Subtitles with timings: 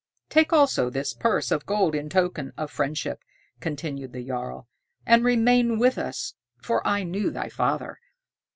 [0.29, 3.21] "Take also this purse of gold in token of friendship,"
[3.59, 4.67] continued the jarl,
[5.05, 7.99] "and remain with us, for I knew thy father."